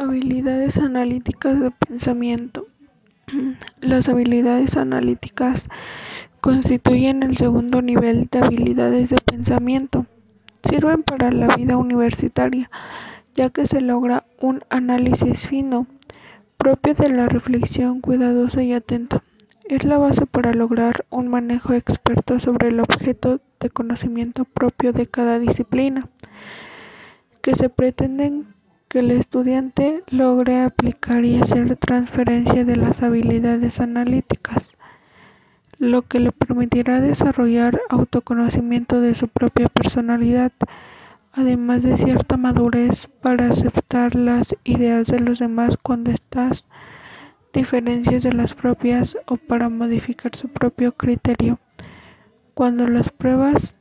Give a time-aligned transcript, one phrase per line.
[0.00, 2.66] Habilidades analíticas de pensamiento.
[3.82, 5.68] Las habilidades analíticas
[6.40, 10.06] constituyen el segundo nivel de habilidades de pensamiento.
[10.64, 12.70] Sirven para la vida universitaria,
[13.34, 15.86] ya que se logra un análisis fino,
[16.56, 19.22] propio de la reflexión cuidadosa y atenta.
[19.68, 25.06] Es la base para lograr un manejo experto sobre el objeto de conocimiento propio de
[25.06, 26.08] cada disciplina,
[27.42, 28.46] que se pretenden
[28.90, 34.76] que el estudiante logre aplicar y hacer transferencia de las habilidades analíticas,
[35.78, 40.50] lo que le permitirá desarrollar autoconocimiento de su propia personalidad,
[41.32, 46.64] además de cierta madurez para aceptar las ideas de los demás cuando estas
[47.52, 51.60] diferencias de las propias o para modificar su propio criterio.
[52.54, 53.78] Cuando las pruebas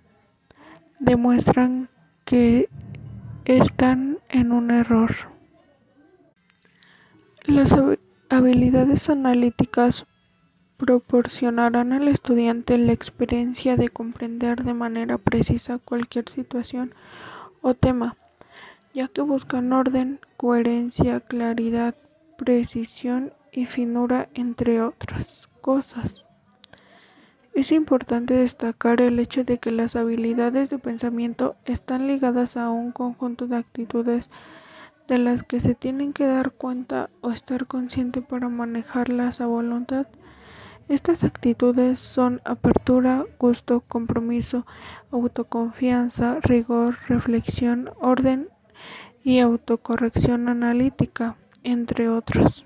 [0.99, 1.89] demuestran
[2.25, 2.69] que
[3.45, 5.15] están en un error.
[7.45, 7.75] Las
[8.29, 10.05] habilidades analíticas
[10.77, 16.93] proporcionarán al estudiante la experiencia de comprender de manera precisa cualquier situación
[17.61, 18.15] o tema,
[18.93, 21.95] ya que buscan orden, coherencia, claridad,
[22.37, 26.25] precisión y finura, entre otras cosas.
[27.59, 32.93] Es importante destacar el hecho de que las habilidades de pensamiento están ligadas a un
[32.93, 34.29] conjunto de actitudes
[35.09, 40.07] de las que se tiene que dar cuenta o estar consciente para manejarlas a voluntad.
[40.87, 44.65] Estas actitudes son apertura, gusto, compromiso,
[45.11, 48.47] autoconfianza, rigor, reflexión, orden
[49.21, 52.65] y autocorrección analítica, entre otros.